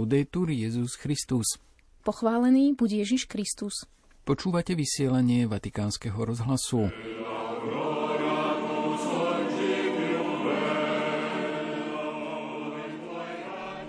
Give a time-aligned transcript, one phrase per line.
[0.00, 1.60] Laudetur Jezus Christus.
[2.00, 3.84] Pochválený buď Ježiš Kristus.
[4.24, 6.88] Počúvate vysielanie Vatikánskeho rozhlasu.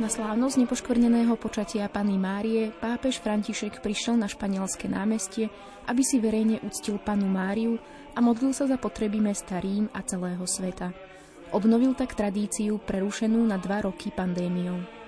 [0.04, 5.48] Na slávnosť nepoškvrneného počatia Panny Márie pápež František prišiel na španielské námestie,
[5.88, 7.80] aby si verejne uctil Panu Máriu
[8.12, 10.92] a modlil sa za potreby mesta Rím a celého sveta.
[11.56, 15.01] Obnovil tak tradíciu prerušenú na dva roky pandémiou.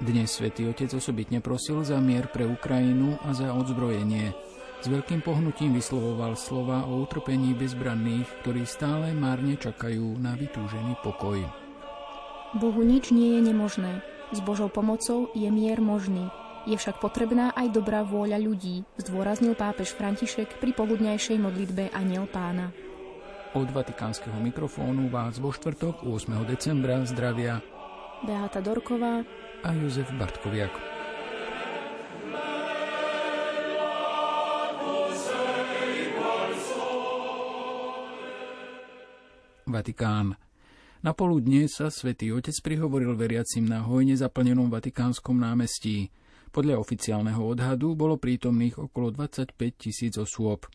[0.00, 4.32] Dnes svätý Otec osobitne prosil za mier pre Ukrajinu a za odzbrojenie.
[4.80, 11.44] S veľkým pohnutím vyslovoval slova o utrpení bezbranných, ktorí stále márne čakajú na vytúžený pokoj.
[12.56, 14.00] Bohu nič nie je nemožné.
[14.32, 16.32] S Božou pomocou je mier možný.
[16.64, 22.72] Je však potrebná aj dobrá vôľa ľudí, zdôraznil pápež František pri poludňajšej modlitbe Aniel pána.
[23.52, 26.40] Od vatikánskeho mikrofónu vás vo štvrtok 8.
[26.48, 27.60] decembra zdravia
[28.24, 29.24] Beata Dorková
[29.62, 30.72] a Jozef Bartkoviak.
[39.70, 40.34] Vatikán.
[41.00, 46.12] Na poludne sa svätý Otec prihovoril veriacim na hojne zaplnenom Vatikánskom námestí.
[46.50, 50.66] Podľa oficiálneho odhadu bolo prítomných okolo 25 tisíc osôb.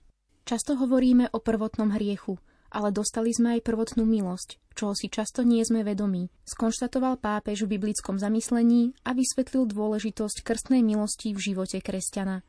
[0.48, 2.40] Často hovoríme o prvotnom hriechu,
[2.76, 7.80] ale dostali sme aj prvotnú milosť, čoho si často nie sme vedomí, skonštatoval pápež v
[7.80, 12.44] biblickom zamyslení a vysvetlil dôležitosť krstnej milosti v živote kresťana.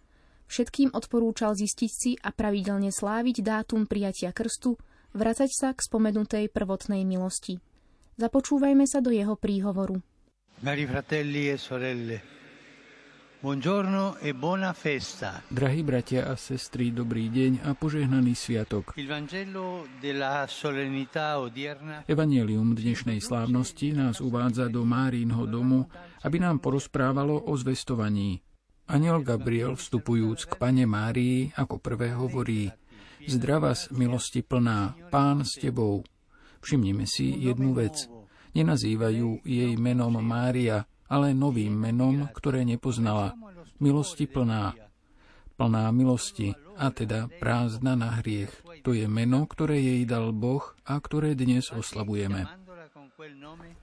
[0.51, 4.75] Všetkým odporúčal zistiť si a pravidelne sláviť dátum prijatia krstu,
[5.15, 7.63] vracať sa k spomenutej prvotnej milosti.
[8.19, 10.03] Započúvajme sa do jeho príhovoru.
[10.59, 12.36] Cari fratelli e sorelle,
[13.47, 15.39] buongiorno e buona festa.
[15.47, 18.99] Drahí bratia a sestry, dobrý deň a požehnaný sviatok.
[22.11, 25.87] Evangelium dnešnej slávnosti nás uvádza do Márínho domu,
[26.27, 28.43] aby nám porozprávalo o zvestovaní.
[28.91, 32.75] Aniel Gabriel, vstupujúc k pane Márii, ako prvé hovorí
[33.31, 36.03] Zdravas, milosti plná, pán s tebou.
[36.67, 38.11] Všimnime si jednu vec.
[38.59, 43.35] Nenazývajú jej menom Mária, ale novým menom, ktoré nepoznala.
[43.83, 44.75] Milosti plná.
[45.57, 48.53] Plná milosti, a teda prázdna na hriech.
[48.85, 52.45] To je meno, ktoré jej dal Boh a ktoré dnes oslavujeme.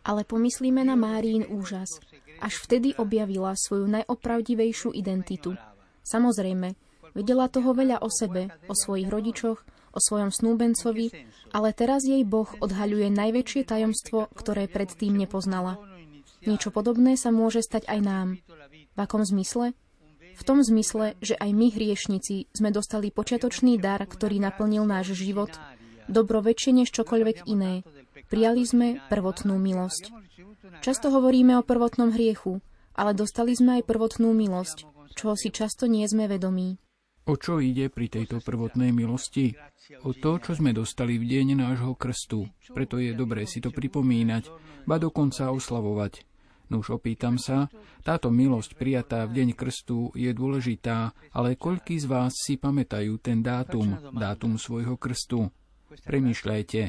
[0.06, 1.98] Ale pomyslíme na Márín úžas.
[2.38, 5.58] Až vtedy objavila svoju najopravdivejšiu identitu.
[6.06, 6.78] Samozrejme,
[7.14, 9.62] Vedela toho veľa o sebe, o svojich rodičoch,
[9.94, 11.14] o svojom snúbencovi,
[11.54, 15.78] ale teraz jej Boh odhaľuje najväčšie tajomstvo, ktoré predtým nepoznala.
[16.44, 18.28] Niečo podobné sa môže stať aj nám.
[18.94, 19.74] V akom zmysle?
[20.34, 25.54] V tom zmysle, že aj my hriešnici sme dostali počiatočný dar, ktorý naplnil náš život,
[26.09, 27.86] dobro väčšie než čokoľvek iné.
[28.28, 30.09] Prijali sme prvotnú milosť.
[30.81, 32.66] Často hovoríme o prvotnom hriechu,
[32.98, 36.81] ale dostali sme aj prvotnú milosť, čoho si často nie sme vedomí.
[37.24, 39.56] O čo ide pri tejto prvotnej milosti?
[40.04, 42.52] O to, čo sme dostali v deň nášho krstu.
[42.75, 44.52] Preto je dobré si to pripomínať,
[44.84, 46.33] ba dokonca oslavovať.
[46.74, 47.70] No už opýtam sa,
[48.02, 53.46] táto milosť prijatá v deň krstu je dôležitá, ale koľký z vás si pamätajú ten
[53.46, 55.54] dátum, dátum svojho krstu?
[55.94, 56.82] Premýšľajte.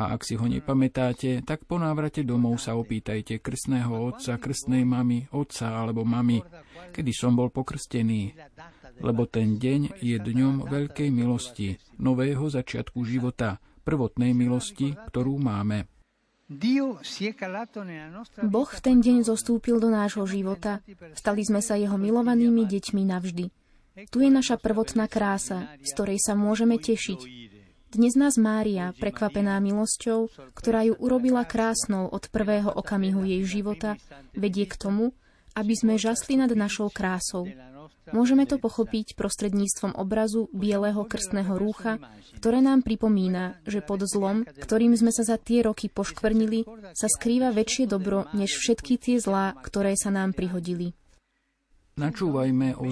[0.00, 5.28] A ak si ho nepamätáte, tak po návrate domov sa opýtajte krstného otca, krstnej mamy,
[5.28, 6.40] otca alebo mamy,
[6.96, 8.32] kedy som bol pokrstený
[9.00, 15.88] lebo ten deň je dňom veľkej milosti, nového začiatku života, prvotnej milosti, ktorú máme.
[18.42, 20.82] Boh v ten deň zostúpil do nášho života.
[21.14, 23.46] Stali sme sa jeho milovanými deťmi navždy.
[24.08, 27.20] Tu je naša prvotná krása, z ktorej sa môžeme tešiť.
[27.92, 34.00] Dnes nás Mária, prekvapená milosťou, ktorá ju urobila krásnou od prvého okamihu jej života,
[34.32, 35.12] vedie k tomu,
[35.52, 37.44] aby sme žasli nad našou krásou.
[38.10, 42.02] Môžeme to pochopiť prostredníctvom obrazu bieleho krstného rúcha,
[42.34, 46.66] ktoré nám pripomína, že pod zlom, ktorým sme sa za tie roky poškvrnili,
[46.98, 50.98] sa skrýva väčšie dobro než všetky tie zlá, ktoré sa nám prihodili.
[51.92, 52.88] Načúvajme o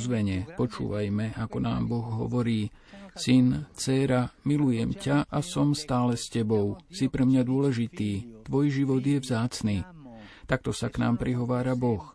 [0.55, 2.69] počúvajme, ako nám Boh hovorí.
[3.17, 6.79] Syn, dcéra, milujem ťa a som stále s tebou.
[6.93, 8.45] Si pre mňa dôležitý.
[8.47, 9.77] Tvoj život je vzácný.
[10.51, 12.11] Takto sa k nám prihovára Boh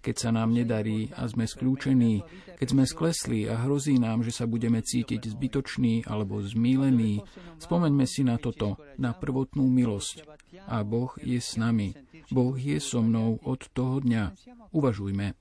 [0.00, 2.24] keď sa nám nedarí a sme skľúčení,
[2.56, 7.20] keď sme sklesli a hrozí nám, že sa budeme cítiť zbytoční alebo zmílení,
[7.60, 10.24] spomeňme si na toto, na prvotnú milosť.
[10.66, 11.92] A Boh je s nami.
[12.32, 14.32] Boh je so mnou od toho dňa.
[14.72, 15.36] Uvažujme.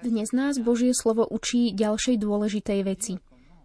[0.00, 3.14] Dnes nás Božie slovo učí ďalšej dôležitej veci.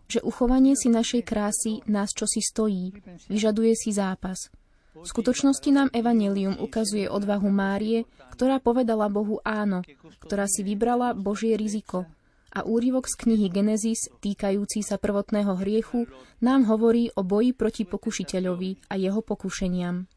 [0.05, 2.93] Že uchovanie si našej krásy nás čosi stojí,
[3.31, 4.51] vyžaduje si zápas.
[4.95, 9.83] V skutočnosti nám Evangelium ukazuje odvahu Márie, ktorá povedala Bohu áno,
[10.23, 12.07] ktorá si vybrala Božie riziko.
[12.55, 16.07] A úryvok z knihy Genesis, týkajúci sa prvotného hriechu,
[16.39, 20.07] nám hovorí o boji proti pokušiteľovi a jeho pokušeniam.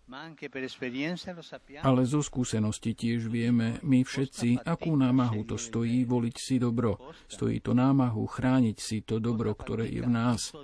[1.82, 6.96] Ale zo skúsenosti tiež vieme my všetci, akú námahu to stojí voliť si dobro.
[7.26, 10.54] Stojí to námahu chrániť si to dobro, ktoré je v nás.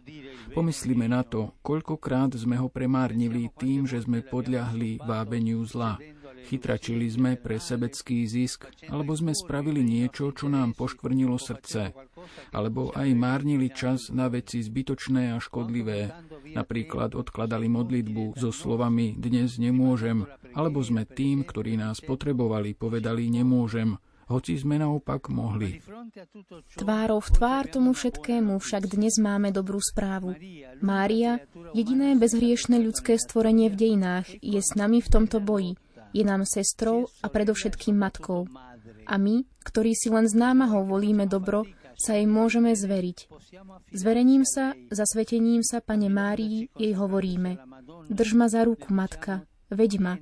[0.54, 5.98] Pomyslíme na to, koľkokrát sme ho premárnili tým, že sme podľahli vábeniu zla.
[6.44, 11.96] Chytračili sme pre sebecký zisk, alebo sme spravili niečo, čo nám poškvrnilo srdce,
[12.52, 16.12] alebo aj márnili čas na veci zbytočné a škodlivé.
[16.52, 23.96] Napríklad odkladali modlitbu so slovami dnes nemôžem, alebo sme tým, ktorí nás potrebovali, povedali nemôžem,
[24.28, 25.80] hoci sme naopak mohli.
[26.76, 30.36] Tvárov v tvár tomu všetkému však dnes máme dobrú správu.
[30.80, 31.44] Mária,
[31.76, 35.76] jediné bezhriešne ľudské stvorenie v dejinách, je s nami v tomto boji
[36.14, 38.46] je nám sestrou a predovšetkým matkou.
[39.04, 41.66] A my, ktorí si len s námahou volíme dobro,
[41.98, 43.18] sa jej môžeme zveriť.
[43.90, 47.58] Zverením sa, zasvetením sa, Pane Márii, jej hovoríme.
[48.10, 50.14] Drž ma za ruku, matka, veď ma.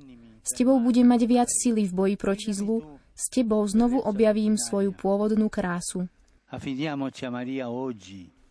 [0.43, 4.91] S tebou budem mať viac sily v boji proti zlu, s tebou znovu objavím svoju
[4.91, 6.09] pôvodnú krásu.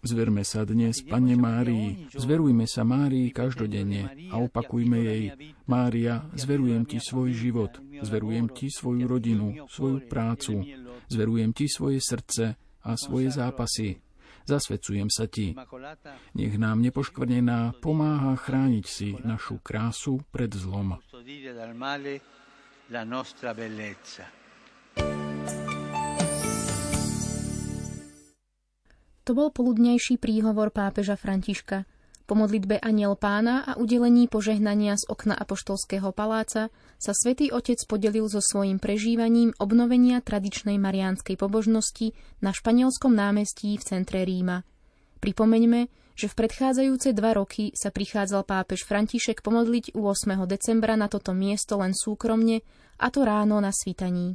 [0.02, 5.24] Zverme sa dnes Pane Márii, zverujme sa Márii každodenne a opakujme jej,
[5.70, 10.66] Mária, zverujem Ti svoj život, zverujem Ti svoju rodinu, svoju prácu,
[11.06, 14.02] zverujem Ti svoje srdce a svoje zápasy.
[14.42, 15.54] Zasvedcujem sa Ti.
[16.34, 20.98] Nech nám nepoškvrnená pomáha chrániť si našu krásu pred zlom.
[29.22, 31.86] To bol poludnejší príhovor pápeža Františka.
[32.26, 38.26] Po modlitbe Aniel pána a udelení požehnania z okna Apoštolského paláca sa svätý Otec podelil
[38.26, 44.66] so svojím prežívaním obnovenia tradičnej mariánskej pobožnosti na španielskom námestí v centre Ríma.
[45.22, 45.86] Pripomeňme,
[46.18, 50.34] že v predchádzajúce dva roky sa prichádzal pápež František pomodliť 8.
[50.50, 52.66] decembra na toto miesto len súkromne,
[52.98, 54.34] a to ráno na svitaní.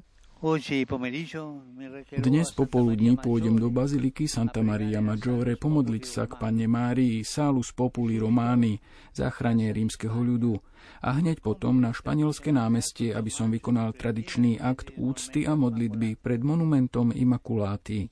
[2.14, 8.22] Dnes popoludní pôjdem do Baziliky Santa Maria Maggiore pomodliť sa k Panne Márii, Salus Populi
[8.22, 8.78] Romány,
[9.18, 10.62] záchrane rímskeho ľudu
[11.02, 16.46] a hneď potom na španielské námestie, aby som vykonal tradičný akt úcty a modlitby pred
[16.46, 18.06] monumentom Immaculáty.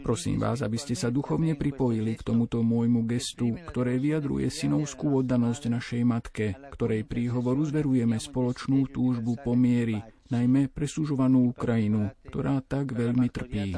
[0.00, 5.68] Prosím vás, aby ste sa duchovne pripojili k tomuto môjmu gestu, ktoré vyjadruje synovskú oddanosť
[5.68, 10.00] našej matke, ktorej príhovoru zverujeme spoločnú túžbu po miery,
[10.32, 13.76] najmä presúžovanú Ukrajinu, ktorá tak veľmi trpí.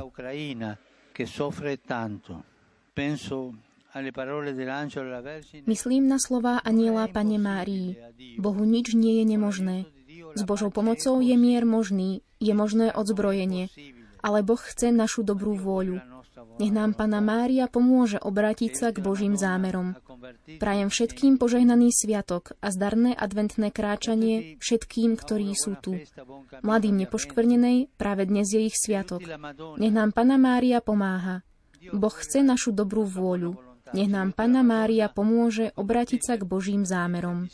[5.67, 7.89] Myslím na slová aniela Pane Márii.
[8.39, 9.77] Bohu nič nie je nemožné.
[10.35, 13.71] S Božou pomocou je mier možný, je možné odzbrojenie,
[14.19, 16.14] ale Boh chce našu dobrú vôľu.
[16.59, 19.95] Nech nám Pana Mária pomôže obrátiť sa k Božím zámerom.
[20.59, 25.99] Prajem všetkým požehnaný sviatok a zdarné adventné kráčanie všetkým, ktorí sú tu.
[26.63, 29.23] Mladým nepoškvrnenej, práve dnes je ich sviatok.
[29.79, 31.47] Nech nám Pana Mária pomáha.
[31.93, 33.61] Boh chce našu dobrú vôľu.
[33.93, 37.47] Nech nám Pana Mária pomôže obrátiť sa k Božím zámerom.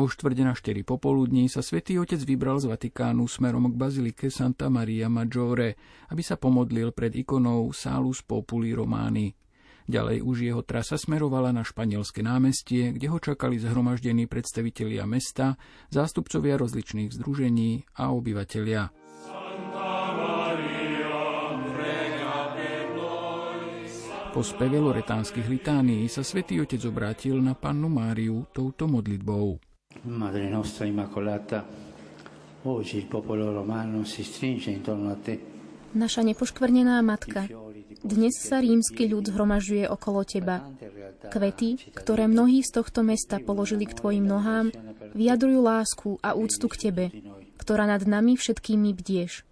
[0.00, 4.72] O štvrde na 4 popoludní sa svätý Otec vybral z Vatikánu smerom k bazilike Santa
[4.72, 5.76] Maria Maggiore,
[6.08, 9.28] aby sa pomodlil pred ikonou Salus Populi Romani.
[9.84, 15.60] Ďalej už jeho trasa smerovala na španielské námestie, kde ho čakali zhromaždení predstavitelia mesta,
[15.92, 18.88] zástupcovia rozličných združení a obyvatelia.
[24.32, 29.69] Po speve loretánskych litánií sa svätý Otec obrátil na pannu Máriu touto modlitbou.
[29.90, 31.66] Madre nostra Immacolata,
[32.62, 35.34] oggi il popolo romano si stringe intorno a te.
[35.98, 37.50] Naša nepoškvrnená matka,
[37.98, 40.62] dnes sa rímsky ľud zhromažuje okolo teba.
[41.26, 44.70] Kvety, ktoré mnohí z tohto mesta položili k tvojim nohám,
[45.12, 47.04] vyjadrujú lásku a úctu k tebe,
[47.58, 49.42] ktorá nad nami všetkými bdieš.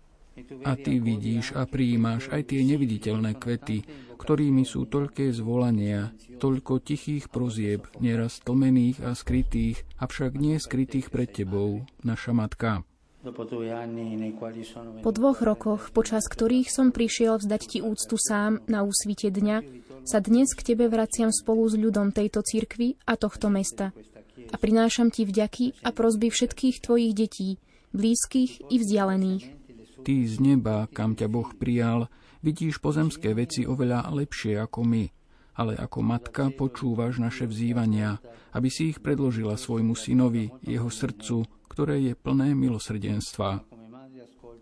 [0.63, 3.83] A ty vidíš a prijímaš aj tie neviditeľné kvety,
[4.19, 6.11] ktorými sú toľké zvolania,
[6.43, 12.83] toľko tichých prozieb, nieraz tlmených a skrytých, avšak nie skrytých pred tebou, naša matka.
[15.03, 19.59] Po dvoch rokoch, počas ktorých som prišiel vzdať ti úctu sám na úsvite dňa,
[20.07, 23.91] sa dnes k tebe vraciam spolu s ľudom tejto cirkvy a tohto mesta.
[24.49, 27.59] A prinášam ti vďaky a prozby všetkých tvojich detí,
[27.91, 29.45] blízkych i vzdialených.
[30.07, 32.07] Ty z neba, kam ťa Boh prijal,
[32.43, 35.05] vidíš pozemské veci oveľa lepšie ako my.
[35.59, 38.23] ale ako matka počúvaš naše vzývania,
[38.55, 43.67] aby si ich predložila svojmu synovi, jeho srdcu, ktoré je plné milosrdenstva.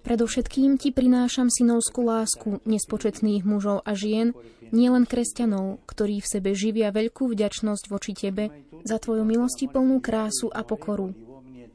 [0.00, 4.32] Predovšetkým ti prinášam synovskú lásku nespočetných mužov a žien,
[4.72, 10.48] nielen kresťanov, ktorí v sebe živia veľkú vďačnosť voči tebe za tvoju milosti plnú krásu
[10.48, 11.12] a pokoru.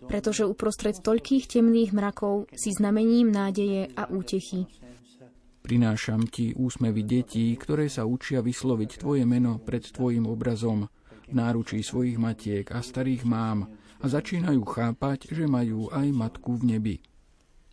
[0.08, 4.66] Pretože uprostred toľkých temných mrakov si znamením nádeje a útechy.
[5.62, 10.90] Prinášam ti úsmevy detí, ktoré sa učia vysloviť tvoje meno pred tvojim obrazom,
[11.30, 16.76] v náručí svojich matiek a starých mám a začínajú chápať, že majú aj matku v
[16.76, 16.96] nebi.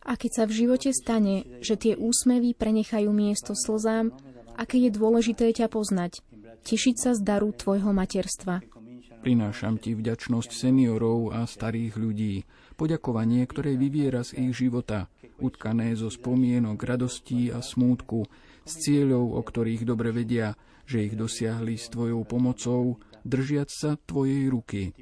[0.06, 4.14] A keď sa v živote stane, že tie úsmevy prenechajú miesto slzám,
[4.54, 6.22] aké je dôležité ťa poznať,
[6.64, 8.62] tešiť sa z daru tvojho materstva.
[9.18, 12.46] Prinášam ti vďačnosť seniorov a starých ľudí,
[12.78, 15.10] poďakovanie, ktoré vyviera z ich života,
[15.42, 18.30] utkané zo spomienok radostí a smútku,
[18.62, 20.54] z cieľov, o ktorých dobre vedia,
[20.86, 24.94] že ich dosiahli s tvojou pomocou, držiac sa tvojej ruky.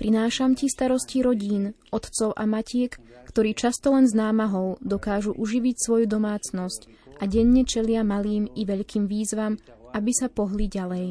[0.00, 2.96] Prinášam ti starosti rodín, otcov a matiek,
[3.28, 6.80] ktorí často len s námahou dokážu uživiť svoju domácnosť
[7.20, 9.60] a denne čelia malým i veľkým výzvam,
[9.92, 11.06] aby sa pohli ďalej.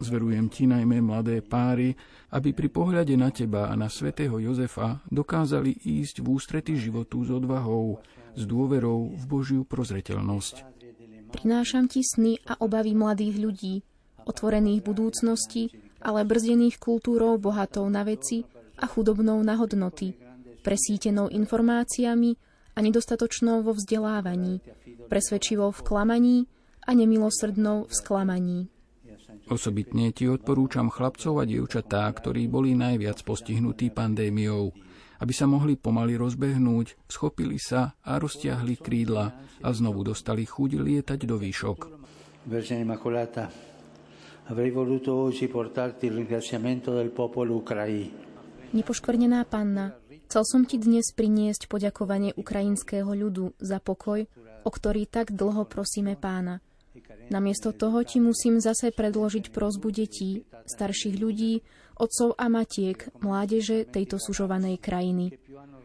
[0.00, 1.92] Zverujem ti najmä mladé páry,
[2.32, 7.28] aby pri pohľade na teba a na svätého Jozefa dokázali ísť v ústrety životu s
[7.28, 8.00] odvahou,
[8.32, 10.64] s dôverou v Božiu prozreteľnosť.
[11.36, 13.74] Prinášam ti sny a obavy mladých ľudí,
[14.24, 15.68] otvorených budúcnosti,
[16.00, 18.48] ale brzdených kultúrou bohatou na veci
[18.80, 20.16] a chudobnou na hodnoty,
[20.64, 22.40] presítenou informáciami
[22.72, 24.64] a nedostatočnou vo vzdelávaní,
[25.12, 26.36] presvedčivou v klamaní
[26.88, 28.60] a nemilosrdnou v sklamaní.
[29.50, 34.70] Osobitne ti odporúčam chlapcov a dievčatá, ktorí boli najviac postihnutí pandémiou,
[35.18, 39.26] aby sa mohli pomaly rozbehnúť, schopili sa a roztiahli krídla
[39.58, 41.78] a znovu dostali chuť lietať do výšok.
[42.46, 43.50] Vergine Immacolata,
[44.54, 48.06] avrei voluto oggi portarti il ringraziamento del popolo ucraí.
[48.70, 49.98] Nepoškvrnená panna,
[50.30, 54.22] chcel som ti dnes priniesť poďakovanie ukrajinského ľudu za pokoj,
[54.62, 56.62] o ktorý tak dlho prosíme pána.
[57.30, 61.62] Namiesto toho ti musím zase predložiť prozbu detí, starších ľudí,
[61.94, 65.38] otcov a matiek, mládeže tejto sužovanej krajiny.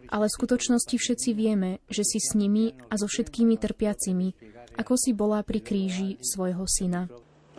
[0.10, 4.34] Ale v skutočnosti všetci vieme, že si s nimi a so všetkými trpiacimi,
[4.82, 7.06] ako si bola pri kríži svojho syna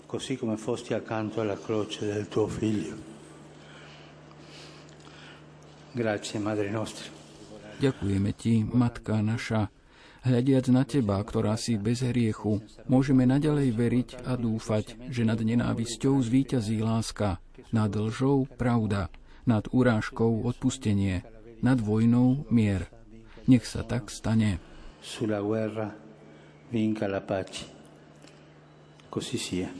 [0.06, 3.14] così come fosti accanto alla croce del tuo figlio.
[5.92, 7.10] Grazie, Madre nostra.
[7.76, 9.68] Ďakujeme ti, Matka naša.
[10.26, 12.58] Hľadiac na teba, ktorá si bez hriechu,
[12.90, 17.38] môžeme naďalej veriť a dúfať, že nad nenávisťou zvíťazí láska,
[17.70, 19.06] nad lžou pravda,
[19.46, 21.22] nad urážkou odpustenie,
[21.62, 22.90] nad vojnou mier.
[23.46, 24.58] Nech sa tak stane.
[24.98, 25.94] Sulla guerra
[26.74, 27.70] vinca la pace.
[29.06, 29.70] Così sia.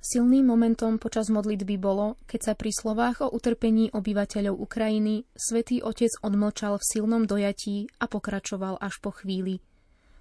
[0.00, 6.08] Silným momentom počas modlitby bolo, keď sa pri slovách o utrpení obyvateľov Ukrajiny svätý Otec
[6.24, 9.60] odmlčal v silnom dojatí a pokračoval až po chvíli.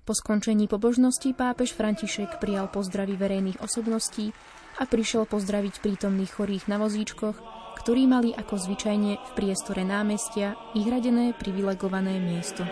[0.03, 4.35] Po skončení pobožnosti pápež František prijal pozdravy verejných osobností
[4.79, 7.39] a prišiel pozdraviť prítomných chorých na vozíčkoch,
[7.79, 12.67] ktorí mali ako zvyčajne v priestore námestia vyhradené privilegované miesto.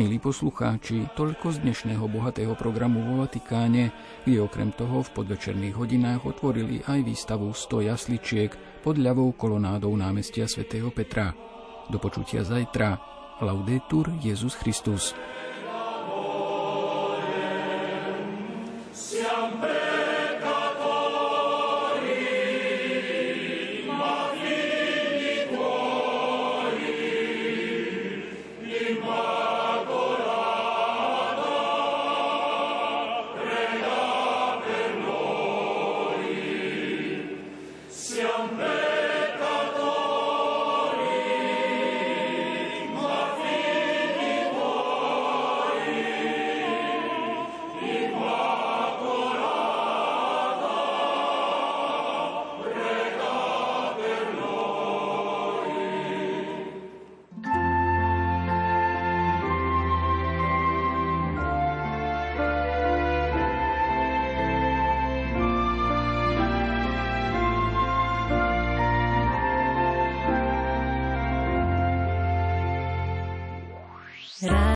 [0.00, 3.92] Milí poslucháči, toľko z dnešného bohatého programu vo Vatikáne,
[4.24, 8.48] kde okrem toho v podvečerných hodinách otvorili aj výstavu 100 jasličiek
[8.80, 11.36] pod ľavou kolonádou námestia svätého Petra.
[11.92, 12.96] Do počutia zajtra.
[13.44, 15.12] Laudetur Jezus Christus.